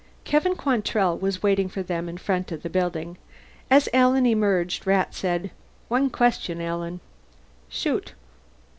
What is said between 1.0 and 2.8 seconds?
was waiting for them in front of the